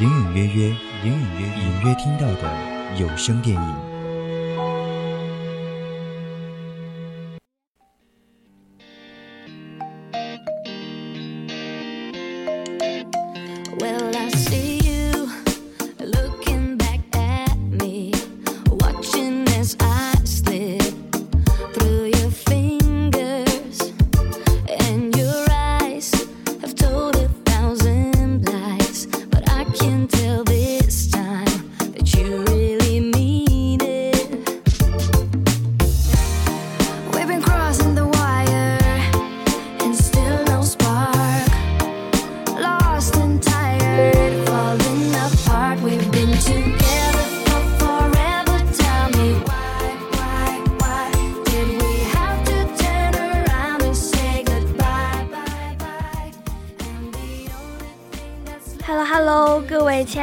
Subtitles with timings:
[0.00, 0.68] 隐隐约约，
[1.04, 3.93] 隐隐约隐约听到的有声电影。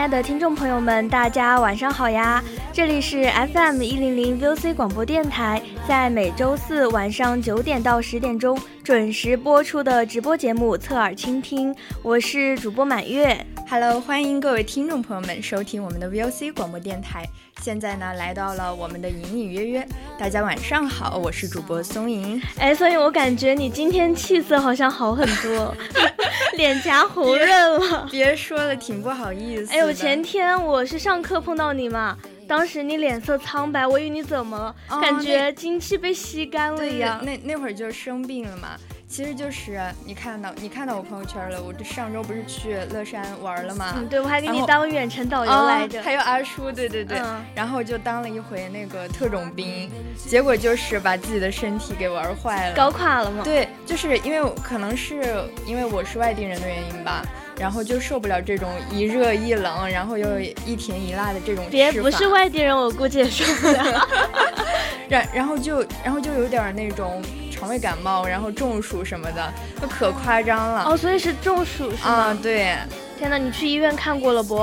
[0.01, 2.43] 亲爱的听众朋友们，大家晚上好呀！
[2.73, 13.45] 这里是 FM 一零零 VOC 广播电台，在每周四晚上九点到十点钟准时播出的直播节目《侧耳倾听》，我是主播满月。
[13.71, 17.25] Hello，欢迎各位听众朋友们收听我们的 VOC 广播电台。
[17.61, 19.87] 现在呢，来到了我们的隐隐约约，
[20.19, 22.41] 大家晚上好，我是主播松莹。
[22.57, 25.73] 哎，松莹，我感觉你今天气色好像好很多。
[26.57, 29.71] 脸颊红润了，别说了，挺不好意思。
[29.71, 37.23] 哎呦，前天我是上课碰到你嘛，当时你脸色苍白，我以为你怎么了，感觉精气被吸干了一样。
[37.23, 38.77] 那那会儿就生病了嘛。
[39.11, 43.93] 其实就是你看到你看到我朋友圈了，我这上周不是去乐山玩了吗？
[43.97, 47.19] 嗯，对，我还给你当远程导游来着，还有阿叔，对对对，
[47.53, 53.43] 然后就当了一回那个特种兵，结果就是把自己的身体给玩坏了，搞垮了吗？
[53.43, 57.21] 对，就是因为可能是因为我是外地人的原因吧，
[57.59, 61.65] 然后就受不了这种一热一冷，然后又一甜一辣的这种。
[61.69, 64.07] 别不是外地人，我估计也受不了。
[65.09, 67.21] 然然后就然后就有点那种。
[67.61, 70.97] 肠胃感冒，然后中暑什么的，都可夸张了哦。
[70.97, 72.11] 所以是中暑是吗？
[72.11, 72.75] 啊，对。
[73.19, 74.59] 天哪，你去医院看过了不？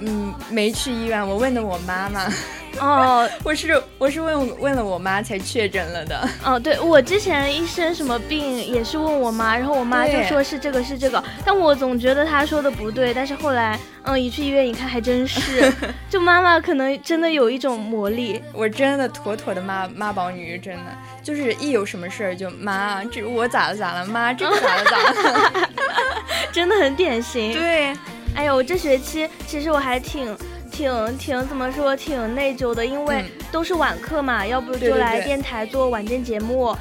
[0.00, 2.30] 嗯，没去医院，我问的我妈妈。
[2.80, 6.28] 哦，我是我是问问了我妈才确诊了的。
[6.44, 13.14] 哦，对我之前一生什么病也是问我妈，然后我妈就说是这个是这个，但我总觉得她说的不对。
[13.14, 15.72] 但是后来，嗯，一去医院一看，还真是。
[16.10, 20.82] 就妈妈可能真的有一种魔力，我真的妥妥的妈妈宝女，真的
[21.22, 25.68] 就是一有什么事儿就妈，这我咋了咋了，妈这个咋了咋了，
[26.52, 27.52] 真的很典型。
[27.52, 27.94] 对，
[28.34, 30.36] 哎呦，我这学期其实我还挺。
[30.74, 36.76] 挺挺怎么说挺内疚的，因为都是晚课嘛，要不就来电台做晚间节目。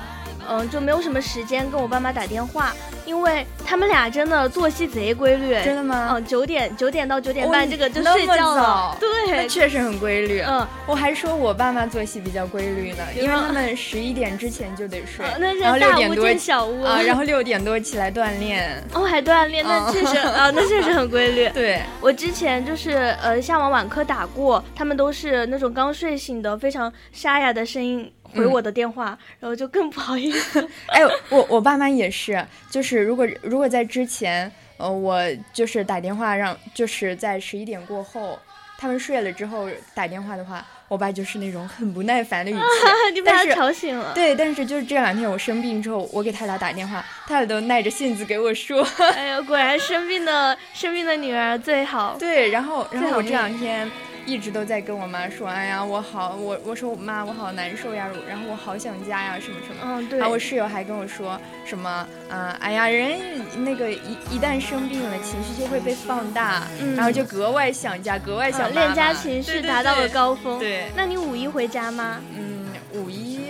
[0.50, 2.74] 嗯，就没有什么时间跟我爸妈打电话，
[3.06, 5.54] 因为他们俩真的作息贼规律。
[5.64, 6.10] 真的吗？
[6.12, 8.98] 嗯，九点九点到九点半这个就睡觉了。
[9.00, 10.42] 对，确实很规律。
[10.42, 15.26] 嗯，我还说我爸妈作息比较规律呢，因为他们十一点之前就得睡，
[15.60, 18.84] 然后六点多小屋啊，然后六点多起来锻炼。
[18.94, 21.50] 哦，还锻炼，那确实啊，那确实很规律。
[21.54, 28.12] 对，我之前就是呃下完晚课打过，他们都是那种刚睡醒的，非常沙哑的声音。
[28.34, 30.62] 回我的电话，然后就更不好意思。
[30.88, 35.22] 哎，我我爸妈也是，就是如果如果在之前，呃，我
[35.54, 38.40] 就是打电话让，就是在十一点过后，
[38.78, 42.60] 他们睡了之后打电话的话，我爸就是那种很不耐烦的语气，
[43.14, 44.12] 你把他吵醒了。
[44.14, 48.86] 对，但是就是这两天我生病之后，我给他俩打电话，他俩都耐着性子给我说。
[49.16, 52.18] 哎呦，果然生病的生病的女儿最好。
[52.20, 53.90] 对，然后然后我这两天。
[54.26, 59.82] 一直都在跟我妈说，哎呀，我好，我我说我妈，我好难受呀，然后我好想家呀，什么什么。
[59.84, 60.18] 嗯，对。
[60.20, 63.20] 然后我室友还跟我说什么，嗯，哎呀，人
[63.64, 66.64] 那个一一旦生病了，情绪就会被放大，
[66.96, 70.58] 然后就格外想家，格外想恋家情绪达到了高峰。
[70.60, 70.86] 对。
[70.96, 72.22] 那你五一回家吗？
[72.38, 73.50] 嗯，五一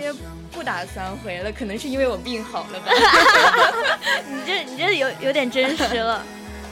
[0.52, 2.92] 不打算回了，可能是因为我病好了吧。
[4.28, 6.24] 你这你这有有点真实了。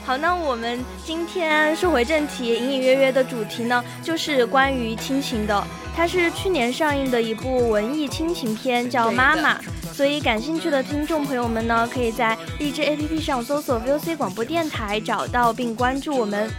[0.05, 5.65] 好，那我们今天说回正题，隐隐约约的主题呢，就是关于亲情的。
[5.95, 9.55] 它是去年上映的一部文艺亲情片，叫《妈妈》。
[9.93, 16.51] 所以感兴趣的听众朋友们呢，可以在荔枝 APP 上搜索 VOC 广播电台，找到并关注我们。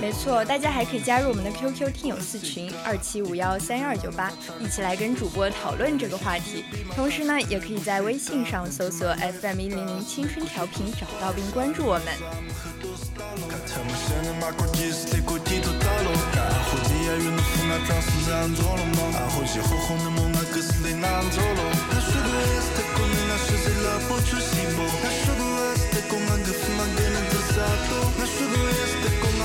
[0.00, 6.64] 没错，大家还可以加入我们的 QQ 听友四群二七五幺三幺二九八，一起来跟主播讨论这个话题。
[6.96, 12.06] 同时呢，也可以在微信上搜索 FM 一零零青春调频，找到并关注我们。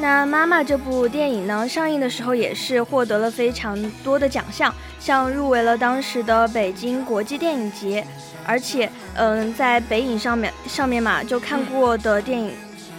[0.00, 8.06] 妈妈》这部电影呢，上映的时候也是获得了非常多的奖项，像入围了当时的北京国际电影节，
[8.46, 12.52] 而且，嗯，在北影上面上面嘛，就看过的电影，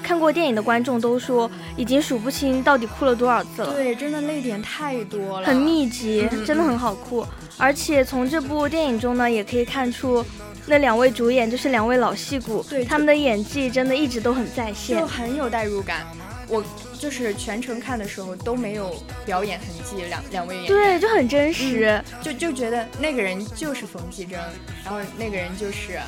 [0.03, 3.73] 看过电影的观众都说，已经数不清到底哭了多少次了。
[3.73, 7.25] 对，真的泪点太多了，很密集，真的很好哭。
[7.57, 10.25] 而且从这部电影中呢，也可以看出，
[10.65, 16.05] 那两位主演就是两位老戏骨，对他们的演技真的一直都很在线，就很有代入感。
[16.47, 16.63] 我。
[17.01, 18.95] 就是全程看的时候都没有
[19.25, 24.39] 表演痕迹，两两位演员对就很真实，就就觉得那个人就是冯继征，
[24.85, 25.99] 然后那个人就是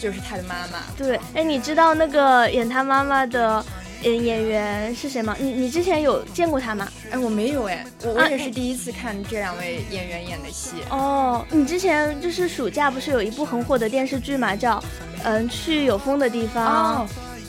[0.00, 0.80] 就是他的妈妈。
[0.98, 3.64] 对，哎，你知道那个演他妈妈的
[4.02, 5.36] 演演员是谁吗？
[5.38, 6.88] 你你之前有见过他吗？
[7.12, 10.72] 哎，我没有哎，我我也是第一次看这两位演员演的戏。
[10.90, 14.82] 哦，你之前就是暑假不是有一部很火的电视剧嘛，叫
[15.22, 17.06] 嗯去有风的地方。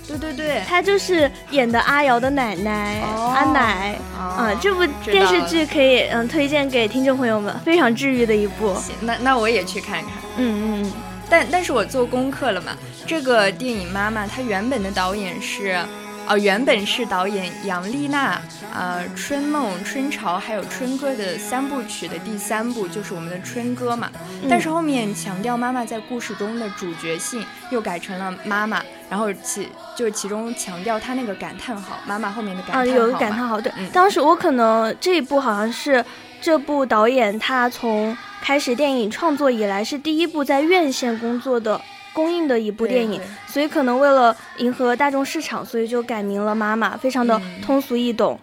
[0.07, 8.73] 对对对，她就是演的阿瑶的奶奶阿奶啊，这部电视剧可以嗯推荐给听众朋友们，非常治愈的一部。
[8.75, 10.09] 行，那那我也去看看。
[10.37, 10.91] 嗯嗯嗯，
[11.29, 12.73] 但但是我做功课了嘛，
[13.07, 15.77] 这个电影妈妈她原本的导演是。
[16.25, 18.41] 哦，原本是导演杨丽娜，
[18.73, 24.09] 呃，《春梦》《春潮》还有《春歌》的三部曲的第三部就是我们的《春歌》嘛。
[24.49, 29.67] 但是后面强调妈妈在故事中的主角性，又改成了妈妈，然后其
[29.97, 32.85] 就其中强调她那个感叹号，妈妈后面的感叹号。
[32.85, 33.71] 有个感叹号，对。
[33.91, 36.03] 当时我可能这一部好像是
[36.41, 41.79] 这部导演他从开始电影创作以来是第一部在院线工作的。
[42.13, 48.39] 公映的一部电影，所以可能为了迎合大众市场，所以就改名了《妈妈》，非常的通俗易懂。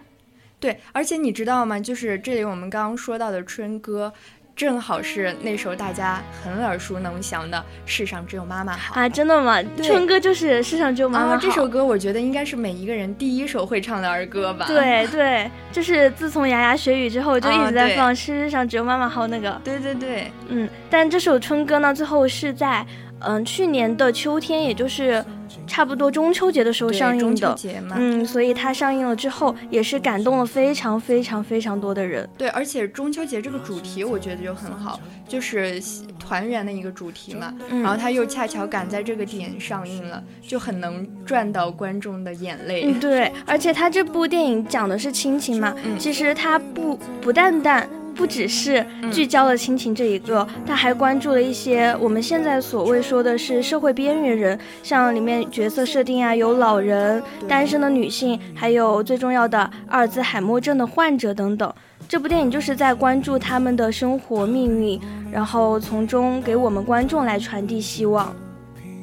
[0.59, 1.79] 对，而且你知道吗？
[1.79, 4.13] 就是这里我们刚刚说到的《春歌》，
[4.55, 9.09] 正好是那首大家很耳熟能详的《世上只有妈妈好》啊！
[9.09, 9.57] 真的吗？
[9.83, 14.67] 《春哥》就是《世上只有妈妈好》这首歌，我觉得应该是每一个人第一首会唱的儿歌吧？
[14.67, 19.59] 对对，就是自从牙牙学语之后，就一直在放《世上只有妈妈好》那个。
[19.63, 22.85] 对对对，嗯，但这首《春歌》呢，最后是在。
[23.23, 25.23] 嗯，去年的秋天，也就是
[25.67, 27.55] 差不多中秋节的时候上映的，
[27.95, 32.27] 嗯，所以它上映了之后，也是感动了非常非常非常多的人。
[32.37, 35.81] 对，而且中秋节这个主题，我觉得就很好，就是
[36.19, 37.53] 团圆的一个主题嘛。
[37.69, 42.83] 然后它又恰巧赶在这个点上映了，就很能赚到观众的眼泪。
[42.85, 47.89] 嗯，对，而且它这部电影讲的是亲情嘛，其实它不不淡淡。
[48.21, 61.73] 不只是聚焦了亲情这一个，他还关注了一些我们现在所谓说的是社会边缘人，像里面角色设定啊，有老人、单身的女性，还有最重要的阿尔兹海默症的患者等等。
[62.07, 65.01] 这部电影就是在关注他们的生活命运，
[65.31, 68.31] 然后从中给我们观众来传递希望。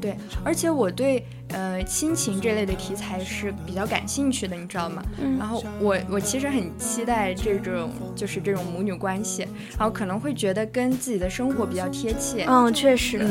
[0.00, 1.26] 对，而且我对。
[1.50, 5.02] 呃，亲情这类的题材是比较感兴趣的，你知道吗？
[5.20, 5.38] 嗯。
[5.38, 9.46] 然后我我其实很期待这种就是这种母女关系，
[9.78, 12.44] 然后可能会觉得跟自己的生活比较贴切。
[12.48, 13.18] 嗯，确实。
[13.22, 13.30] 嗯。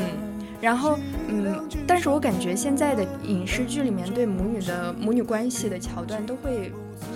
[0.60, 0.98] 然后
[1.28, 6.72] 嗯，但是我感觉现在的影视剧里面对母女的母女关系的桥段都会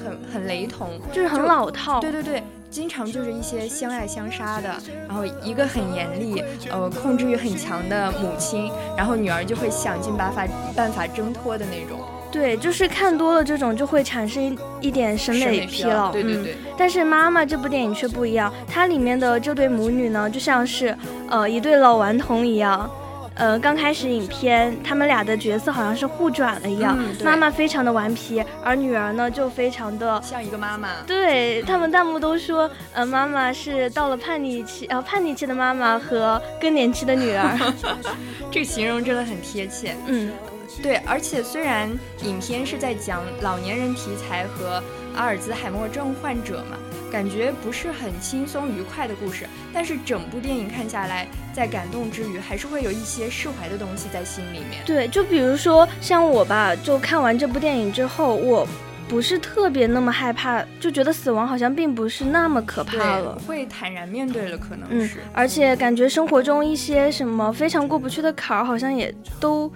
[0.06, 2.00] 很很雷同，就是很老套。
[2.00, 2.44] 对对对。
[2.72, 4.74] 经常就是一些相爱相杀的，
[5.06, 12.00] 然后一个很严厉，呃，控制欲很强的母亲，然后女儿就会想尽办法办法挣脱的那种。
[12.32, 16.14] 对，就是看多了这种就会产生一点审美疲劳。
[16.14, 16.56] 对对对。
[16.78, 20.98] 但是妈妈这部电影却不一样，它里面的这对母女呢，就像是
[21.30, 22.90] 呃一对老顽童一样。
[23.42, 26.96] 呃，刚开始影片他们俩的角色好像是互转了一样，
[27.26, 30.90] 妈妈非常的顽皮，而女儿呢就非常的像一个妈妈。
[31.08, 37.58] 对他们弹幕都说，呃，妈妈是到了叛逆期，呃，叛逆期的妈妈和更年期的女儿，
[38.52, 39.96] 这个形容真的很贴切。
[40.06, 40.32] 嗯。
[40.82, 41.90] 对，而且虽然
[42.24, 44.82] 影片是在讲老年人题材和
[45.16, 46.78] 阿尔兹海默症患者嘛，
[47.12, 54.82] 感觉不是很轻松愉快的故事，但是整部电影看下来，在感动之余，还是会有一些释怀的东西在心里面。
[54.86, 58.66] 对，就比如说像我吧，就看完这部电影之后，我
[59.10, 65.18] 不是特别那么害怕，就觉得死亡好像并不是那么可怕了，会坦然面对了，可能是。
[65.34, 69.70] 而且感觉生活中一些什么非常过不去的坎儿，好像也都，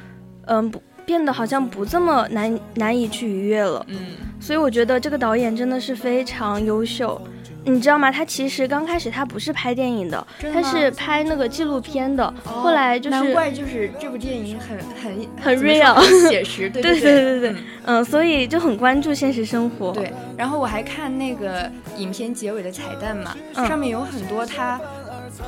[0.45, 0.81] 嗯不。
[1.05, 3.97] 变得好像不这么难难以去逾越了，嗯，
[4.39, 7.21] 所以我觉得这个导演真的是非常优秀，
[7.63, 8.12] 你知道吗？
[8.12, 19.91] 他其实刚开始他不是拍电影的，他是拍那个纪录片的，后来就是难怪就是这部电影很很很 real 写实，对对对对对，嗯，所以就很关注现实生活。
[19.91, 24.79] 对，然后我还看那个影片结尾的彩蛋嘛，上面有很多他。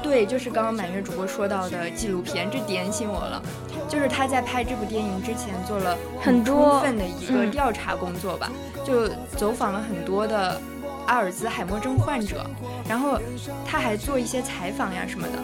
[0.01, 3.41] 对，就是刚刚满月主播说到的纪录片，这点醒我了。
[3.87, 8.51] 就是他在拍这部电影之前做了很充分的一个调查工作吧，
[8.83, 10.59] 就走访了很多的
[11.05, 12.45] 阿尔兹海默症患者，
[12.87, 13.19] 然后
[13.65, 15.39] 他还做一些采访呀什么的，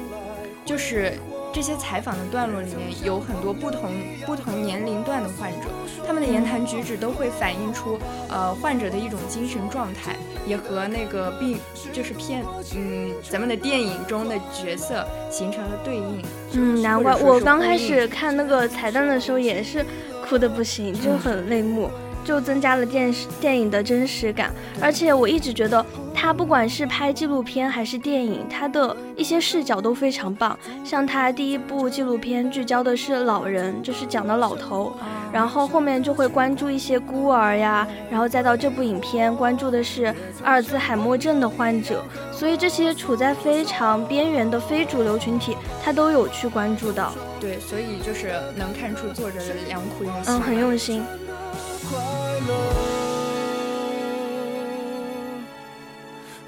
[0.65, 1.17] 就是。
[1.55, 3.91] 这些采访的段落里面有很多不同
[4.25, 5.67] 不同年龄段的患者，
[6.03, 11.57] 他们的言谈举止都会反映出呃患者的一种精神状态，也和那个并
[11.91, 12.43] 就是片
[12.75, 16.21] 嗯咱们的电影中的角色形成了对应。
[16.53, 19.85] 嗯，难怪我刚开始看那个彩蛋的时候也是
[20.27, 21.89] 哭的不行，就很泪目。
[22.23, 24.51] 就增加了电视电影的真实感，
[24.81, 30.57] 而且我一直觉得他不管是拍纪录片还是电影，他的一些视角都非常棒。
[30.83, 34.95] 像他第一部纪录片聚焦的是老人，就是讲的老头，
[35.31, 40.05] 然后后面就会关注一些孤儿呀，然后再到这部影片关注的是
[40.43, 47.11] 阿尔兹海默症的患者，所以这些处在非常边缘的非主流群体，他都有去关注到。
[47.39, 50.33] 对，所以就是能看出作者的良苦用心。
[50.33, 51.03] 嗯，很用心。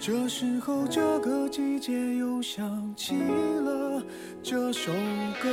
[0.07, 4.03] 这时候，这个季节又想起了
[4.43, 4.91] 这首
[5.41, 5.49] 歌。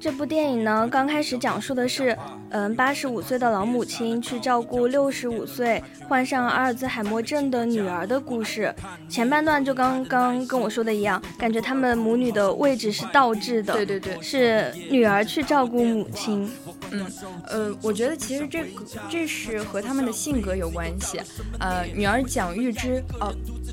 [0.00, 2.16] 这部电影呢，刚开始讲述的是，
[2.50, 8.74] 嗯，八十五岁的老母亲去照顾六十五岁患上阿尔兹海默症的女儿的故事。
[9.08, 13.74] 前半段就刚刚跟我说的一样，感觉他们母女的位置是倒置的。
[13.74, 16.50] 对对对，是女儿去照顾母亲。
[16.90, 17.06] 嗯，
[17.46, 18.68] 呃，我觉得其实这个
[19.08, 21.20] 这是和他们的性格有关系。
[21.60, 23.32] 呃，女儿蒋玉芝，哦，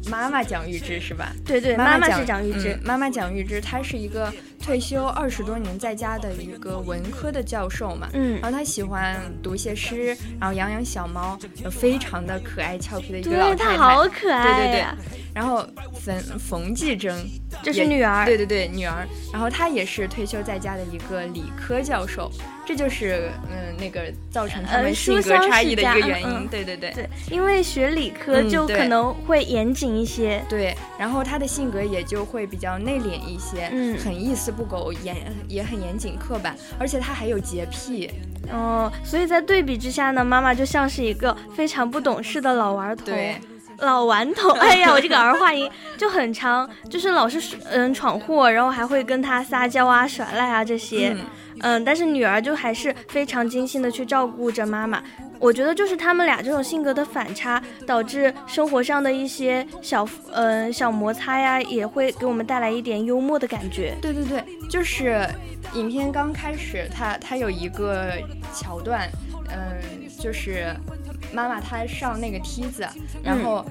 [0.09, 1.33] 妈妈蒋玉芝是吧？
[1.45, 4.31] 对对，妈妈是蒋玉芝，妈妈蒋玉芝，她是一个。
[4.69, 11.35] 退休二十多年在家的一个文科的教授嘛，嗯，然后他喜欢读一些诗，然后养养小猫，
[11.71, 14.85] 非常的可爱俏皮的一个老太太，好可爱，对对对。
[15.33, 17.17] 然后冯冯继征，
[17.63, 19.07] 这是女儿，对对对，女儿。
[19.33, 22.29] 然后她也是退休在家的一个理科教授，
[22.65, 26.91] 这就是嗯那个造成他们性格差异的一个原因，对对对。
[26.91, 30.75] 对，因为学理科就可能会严谨一些，对。
[30.97, 35.15] 然后他的性格也就会比较内敛一些，嗯，很一丝不苟，严
[35.47, 38.09] 也很严谨刻板，而且他还有洁癖，
[38.51, 43.05] 嗯，所以在对比之下呢，妈妈就像是一个非常不懂事的老顽童。
[43.05, 43.35] 对。
[43.81, 51.15] 老顽童， 哎呀，我这个儿化音就很长，就是老是嗯闯祸，然后还会跟他撒娇啊、耍赖啊这些，
[51.62, 55.01] 嗯，但是女儿就还是非常精心的去照顾着妈妈。
[55.39, 63.95] 我觉得就是他们俩这种性格的反差，导致生活上的一些小嗯小摩擦呀，也会给我们带来一点幽默的感觉。
[64.01, 65.25] 对对对，就是
[65.75, 68.12] 影片刚开始，它它有一个
[68.53, 69.09] 桥段，
[69.48, 70.75] 嗯，就是
[71.31, 72.88] 妈妈她上那个梯子，
[73.24, 73.65] 然后。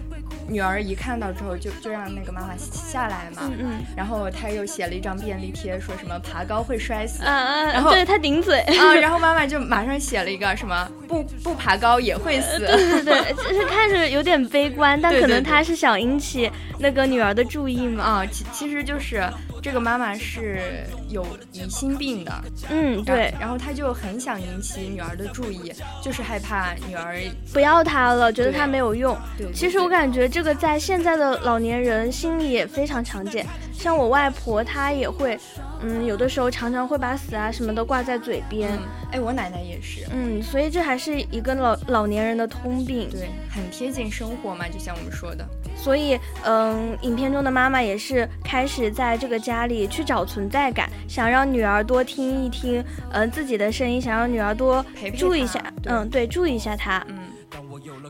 [0.50, 3.42] 女儿一看到之后，就就让那个妈妈下来嘛。
[3.42, 3.84] 嗯嗯。
[3.94, 7.22] 然后她又写了一张便利贴，说什么爬高会摔死。
[7.22, 7.66] 嗯嗯。
[7.66, 8.60] 然后对她顶嘴。
[8.60, 12.60] 啊，然后妈妈就马上写了一个什么不不爬高也会死。
[12.60, 18.02] 对对对，就是看着有点悲观，但可能她是想引起那个女儿的注意嘛。
[18.02, 19.22] 啊，其其实就是。
[19.60, 22.32] 这个妈妈是有疑心病的，
[22.70, 25.72] 嗯，对，然后她就很想引起女儿的注意，
[26.02, 27.16] 就是害怕女儿
[27.52, 29.16] 不要她了，觉得她没有用。
[29.36, 35.38] 对，其实我感觉这个在现在的老年人心里也非常常见，像我外婆她也会，
[35.82, 38.70] 嗯，有的时候常常会把死啊什么的挂在嘴边。
[39.12, 40.06] 哎，我奶奶也是。
[40.10, 43.08] 嗯，所以这还是一个老老年人的通病。
[43.10, 45.46] 对，很贴近生活嘛，就像我们说的。
[45.76, 54.84] 所以，嗯，影片中的妈妈也是开始在这个家里去找存在感，想让女儿多听一听，嗯，自己的声音，想让女儿多
[55.16, 57.16] 注意一下，嗯，对，注意一下她，嗯。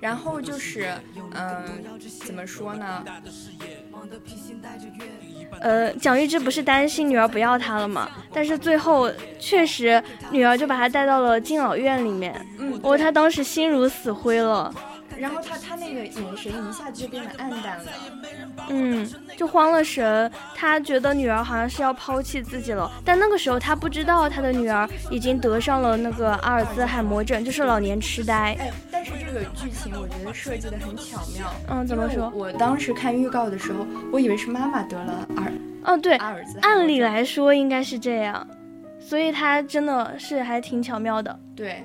[0.01, 0.89] 然后就是，
[1.35, 1.65] 嗯，
[2.25, 3.05] 怎么说呢？
[5.61, 8.09] 呃，蒋玉芝不是担心女儿不要她了吗？
[8.33, 10.01] 但是最后确实，
[10.31, 12.35] 女儿就把她带到了敬老院里面。
[12.59, 14.73] 嗯，哦，她当时心如死灰了。
[15.19, 17.93] 然后他他那个眼神一下子就变得暗淡了，
[18.69, 20.31] 嗯，就慌了神。
[20.55, 28.57] 他觉得女儿好像是要抛弃自己了，但那个时候他不知道他的女儿已经得上了那个阿尔兹海默症，就是老年痴呆。
[28.59, 31.53] 哎，但是这个剧情我觉得设计的很巧妙。
[31.69, 32.31] 嗯，怎么说？
[32.35, 35.53] 我当时看预告的时候，我以为是妈妈得了阿尔，
[35.85, 36.59] 哦对，阿尔兹。
[36.61, 38.47] 按理来说应该是这样，
[39.01, 41.39] 所以他真的是还挺巧妙的。
[41.57, 41.85] 对。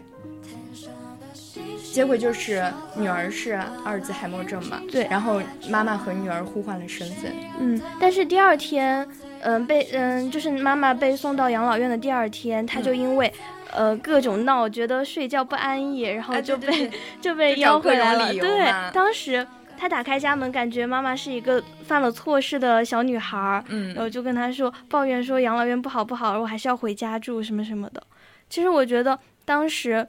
[1.93, 4.81] 结果就是女儿是阿尔兹海默症嘛？
[4.91, 5.05] 对。
[5.12, 7.31] 然后妈妈和女儿互换了身份。
[7.59, 9.07] 嗯，但是第二天，
[9.41, 13.31] 嗯，被嗯，就是妈妈被送到养老院的第二天，她就因为，
[13.71, 16.89] 呃，各种闹，觉得睡觉不安逸，然后就被
[17.21, 18.33] 就被邀回来了。
[18.33, 19.45] 对，当时
[19.77, 28.01] 她打开家门，感觉妈妈是一个犯了错事的小女孩，嗯，然后就跟她说抱怨说养老院不好不好，我还是要回家住什么什么的。
[28.50, 30.07] 其实我觉得当时。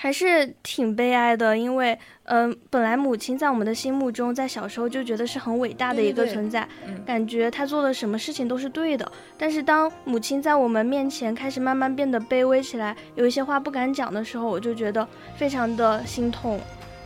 [0.00, 6.68] 还是挺悲哀的，因为，嗯，本来母亲在我们的心目中，在小时候就觉得是很伟大的一个存在，
[7.04, 9.10] 感觉她做的什么事情都是对的。
[9.36, 16.60] 但是当母亲在我们面前开始慢慢变得卑微起来，有一些话不敢讲的时候，我就觉得非常的心痛。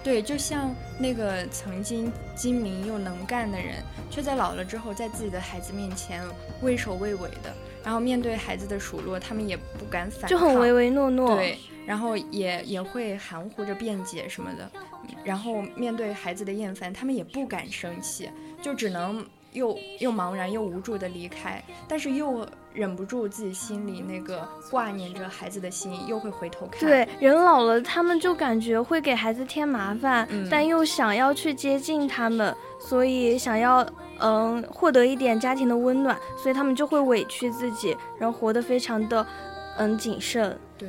[0.05, 3.77] 对，就像那个曾经精明又能干的人，
[4.11, 6.23] 却在老了之后，在自己的孩子面前
[6.61, 11.37] 畏首畏尾的，然后面对孩子的数落，他们也不敢反抗，就很唯唯诺诺。
[11.37, 11.57] 对。
[11.87, 14.71] 然后也也会含糊着辩解什么的，
[15.25, 26.81] 然后面对孩子的厌烦，他们也不敢生气，就只能又又茫然又无助的离开，但是又忍不住自己心里那个挂念着孩子的心，又会回头看。
[26.81, 33.87] 对，人老了，他们就感觉会给孩子添麻烦，但又想要去接近他们，所以想要
[34.21, 39.27] 嗯获得一点家庭的温暖，所以他们就会委屈自己，然后活得非常的
[39.77, 40.59] 嗯谨慎。
[40.79, 40.89] 对。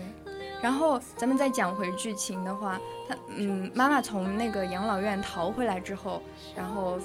[0.64, 6.24] 然后咱们再讲回剧情的话，他嗯，妈妈从那个养老院逃回来之后，
[6.56, 6.98] 然后。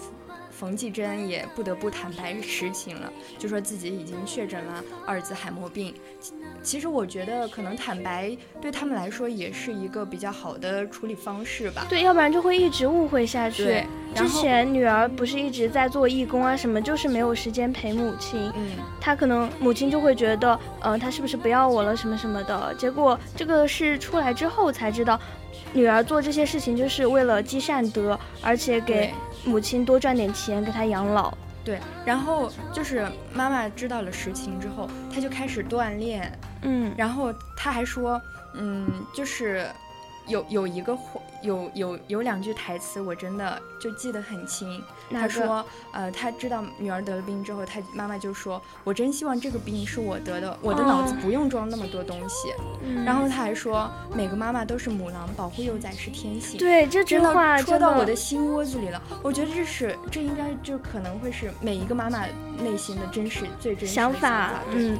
[0.50, 5.94] 冯继珍也不得不坦白实情了，就说自己已经确诊了阿尔兹海默病。
[6.64, 11.86] 其实我觉得可能坦白对他们来说也是一个比较好的处理方式吧。
[11.88, 13.84] 对，要不然就会一直误会下去。
[14.18, 18.50] 之前女儿不是一直在做义工啊什么，就是没有时间陪母亲。
[18.56, 22.74] 嗯，她可能母亲就会觉得，呃，她是不是不要我了什么什么的。
[22.74, 25.18] 结果这个是出来之后才知道。
[25.72, 29.12] 女儿做这些事情就是为了积善德，而且给
[29.44, 31.32] 母亲多赚点钱给她养老。
[31.62, 36.32] 对，然后就是妈妈知道了实情之后，她就开始锻炼。
[36.62, 38.20] 嗯，然后她还说，
[38.54, 39.66] 嗯，就是
[40.28, 40.96] 有有一个
[41.42, 44.82] 有有有两句台词，我真的就记得很清。
[45.10, 52.52] 他说，呃，他知道女儿得了病之后，他妈妈就说：“我真希望这个病是我得的，我的脑子不用装那么多东西。”
[53.06, 59.02] 然后他还说：“每个妈妈都是母狼，保护幼崽是天性。”对，这句话戳到我的心窝子里了。
[59.22, 62.26] 我觉得这是，这应该就可能会是每一个妈妈
[62.58, 64.62] 内心的真实、最真实想法。
[64.74, 64.98] 嗯。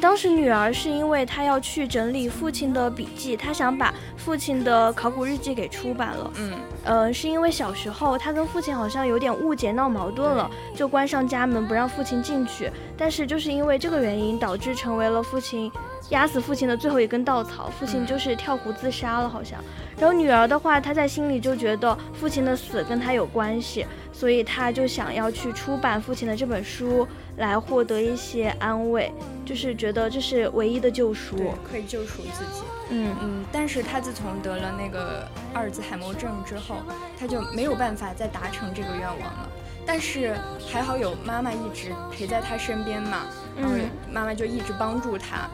[0.00, 6.30] 当时女儿是因为她要去整理父亲的笔记，她想把父亲的考古日记给出版了。
[6.36, 6.52] 嗯，
[6.84, 12.70] 呃，是因为小时候她跟父亲好像有点误解闹矛盾了，就关上家门不让父亲进去。
[12.96, 15.70] 但是就是因为这个原因，导致成为了父亲
[16.10, 19.58] 压死父亲的最后一根稻草，父亲就是跳湖自杀了，好像。
[19.98, 23.86] 然后女儿的话，她在心里就觉得父亲的死跟她有关系，
[24.20, 29.10] 所以他就想要去出版父亲的这本书，来获得一些安慰，
[29.46, 32.60] 就是觉得这是唯一的救赎，可以救赎自己。
[32.90, 33.44] 嗯嗯。
[33.50, 36.82] 但是他自从得了那个阿尔兹海默症之后，
[37.18, 39.48] 他就没有办法再达成这个愿望了。
[39.86, 40.36] 但是
[40.70, 43.24] 还好有妈妈一直陪在他身边嘛，
[43.56, 45.48] 嗯，妈妈就一直帮助她。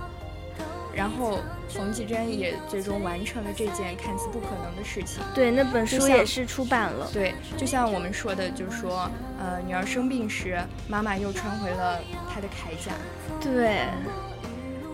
[0.97, 5.23] 然后冯继珍也最终完成了这件看似不可能的事情。
[5.35, 7.09] 对，那本书也是出版了。
[7.13, 12.01] 对，就像我们说的，就是说，呃，女儿生病时，妈妈又穿回了
[12.33, 12.93] 她的铠甲。
[13.41, 13.85] 对。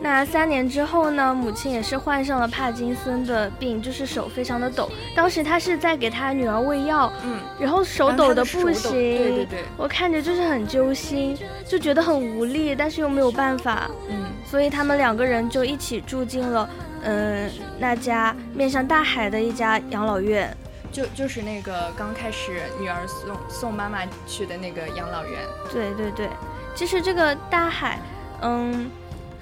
[0.05, 1.33] 那三年之后呢？
[1.33, 4.91] 母亲也是患上了帕金森的病，就是手非常的抖。
[5.15, 16.69] 当时她是在给她女儿喂药，嗯，然后手抖的不行，对对对，我看着就是很揪心，就觉得很无力，但是又没有办法，嗯，所以他们两个人就一起住进了，
[17.05, 20.55] 嗯，那家面向大海的一家养老院，
[20.93, 25.41] 就就是那个刚开始女儿送送妈妈去的那个养老院。
[25.73, 26.29] 对对对，
[26.75, 27.99] 其实这个大海，
[28.43, 28.91] 嗯。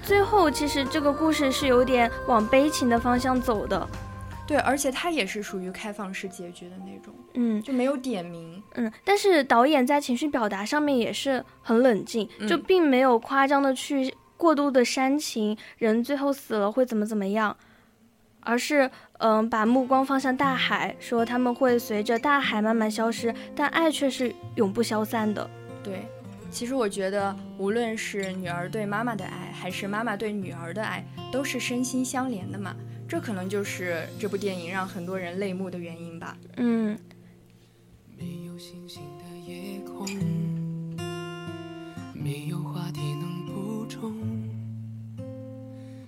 [0.01, 3.87] 最后，其实这个故事是有点往悲情的方向走的，
[4.47, 17.55] 对，而且它也是属于开放式结局的那种，嗯，就没有点名，嗯，但是导演在情绪表达上面也是很冷静，就并没有夸张的去过度的煽情，人最后死了会怎么怎么样，
[18.39, 25.47] 而是嗯，把目光放向大海，说他们会随着大海慢慢消失，但爱却是永不消散的，
[25.83, 26.07] 对。
[26.49, 32.75] 其实我觉得，无论是女儿对妈妈的爱，还是妈妈对女儿的爱，都是身心相连的嘛。
[33.07, 36.35] 这可能就是这部电影让很多人泪目的原因吧。
[36.57, 36.97] 嗯。
[38.17, 40.07] 没有星星的夜空，
[42.15, 42.99] 没有话题
[43.91, 44.13] 中，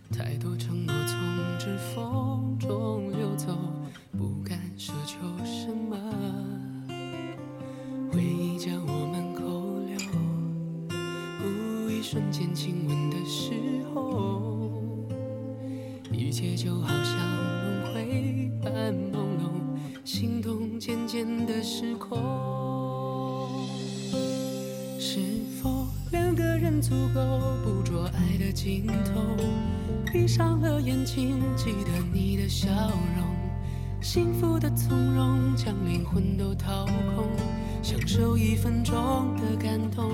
[0.10, 1.20] 太多承诺从
[1.60, 3.58] 指缝中流走，
[4.18, 5.98] 不敢奢求什么，
[8.10, 9.98] 回忆将我们扣留
[11.92, 12.02] 一。
[12.02, 13.54] 瞬间亲吻的时
[13.94, 14.70] 候，
[16.12, 17.03] 一切就好
[26.84, 29.22] 足够捕捉爱的尽头？
[30.12, 32.68] 闭上了眼睛，记得你的笑
[33.16, 33.26] 容，
[34.02, 37.26] 幸福的从容，将灵魂都掏空，
[37.82, 38.94] 享受一分钟
[39.38, 40.12] 的感动。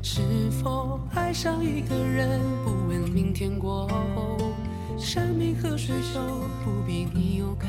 [0.00, 4.38] 是否爱上一个人，不问明天过后，
[4.96, 6.18] 山明和水秀，
[6.64, 7.68] 不必你有看，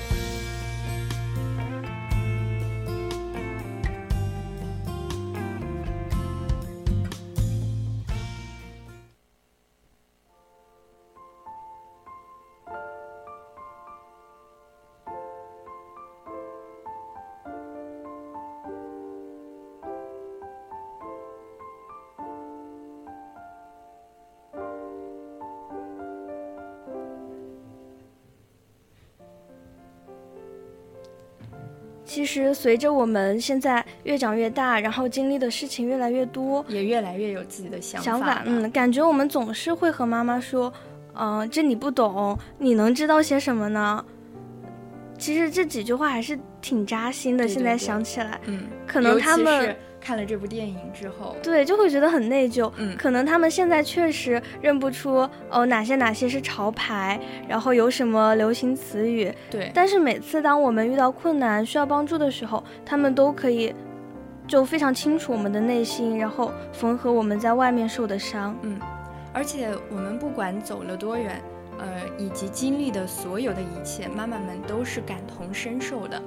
[32.31, 38.05] 实随着我们现在越长越大，然后经历的事情越来越多，也越来越有自己的想法。
[38.05, 40.71] 想法，嗯，感觉我们总是会和妈妈说，
[41.13, 44.05] 嗯，这你不懂，你能知道些什么呢？
[45.17, 47.47] 其实这几句话还是挺扎心的。
[47.47, 49.75] 现在想起来，嗯，可能他们。
[50.01, 52.71] 看了这部电影之后，对，就会觉得很内疚。
[52.77, 59.31] 嗯，可能他们现在确实认不出哦哪些哪些是潮牌，然后有什么流行词语。
[59.49, 63.73] 对，但是每次当我们遇到困难需要帮助的时候，他们都可以
[64.47, 68.57] 就非常清楚我们的内心，然后缝合我们在外面受的伤。
[68.63, 68.79] 嗯，
[69.31, 71.39] 而且我们不管走了多远，
[71.77, 71.85] 呃，
[72.17, 76.21] 以及经历的所有的一切，妈妈们都是感同身受的，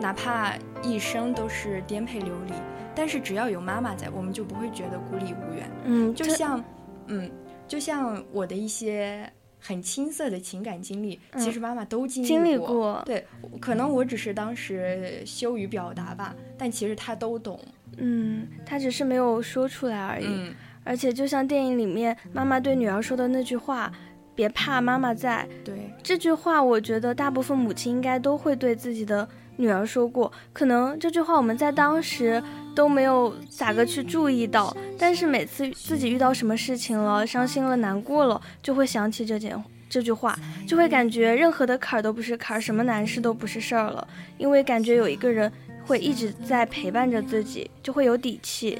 [0.00, 2.52] 哪怕一生都是颠沛流离。
[2.94, 5.70] 但是只要有妈妈在，我们就不会觉得孤立无援。
[5.84, 6.62] 嗯，就像，
[7.06, 7.30] 嗯，
[7.66, 13.02] 就像我的一些很青涩的情感经历，其实妈妈都经历过。
[13.06, 13.24] 对，
[13.60, 17.58] 可能我只是当时羞于表达吧，但其实她都懂。
[17.96, 20.26] 嗯，她只是没有说出来而已。
[20.26, 23.92] 嗯，而且就像电影里面妈妈对女儿说的那句话，
[24.34, 25.46] 别怕，妈妈在。
[25.64, 30.32] 对这句话，我觉得大部分母亲应该都会对自己的女儿说过。
[30.52, 32.42] 可能这句话我们在当时
[32.74, 44.06] 都没有咋个去注意到，但是每次自己遇到什么事情了，伤心了、难过了，就会想起这件这句话，就会感觉任何的坎儿都不是坎儿，什么难事都不是事儿了，
[44.38, 45.50] 因为感觉有一个人
[45.86, 48.78] 会一直在陪伴着自己，就会有底气。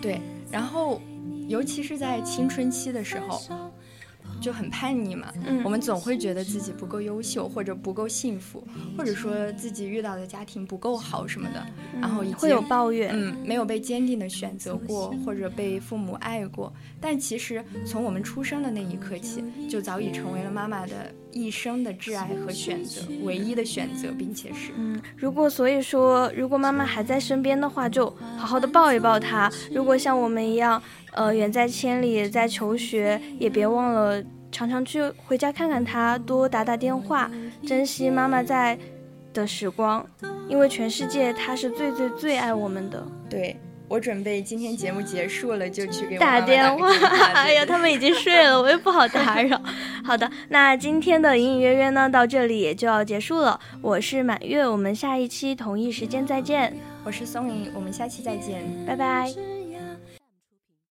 [0.00, 0.20] 对，
[0.50, 1.00] 然后
[1.48, 3.40] 尤其是在青春期的时候。
[4.42, 8.62] 就很叛逆嘛，嗯，我们总会觉得自己不够优秀，或者不够幸福，
[8.98, 11.64] 或者说自己遇到的家庭不够好什么的，
[12.00, 16.72] 然后会有抱怨，嗯，没有被坚定的选择过，或者被父母爱过。
[17.00, 29.50] 但其实从我们出生的那一刻起，就早已成为了妈妈的一生的挚爱和选择，唯一的选择，并且是，嗯，如果所以说，如果妈妈还在身边的话，就好好的抱一抱她。
[29.72, 30.82] 如果像我们一样。
[31.12, 37.30] 呃，远在千里，在求学，也别忘了常常去回家看看他，多打打电话，
[37.66, 38.78] 珍惜妈妈在
[39.32, 40.04] 的时光，
[40.48, 43.06] 因为全世界他是最最最爱我们的。
[43.28, 43.56] 对
[43.88, 46.88] 我准备今天节目结束了就去给打电话，
[47.34, 49.60] 哎呀，他们已经睡了，我也不好打扰。
[50.02, 53.60] 好的，那今天的隐隐约约呢，到这里也就要结束了。
[53.82, 56.74] 我是满月，我们下一期同一时间再见。
[57.04, 59.51] 我是松影，我们下期再见，拜拜。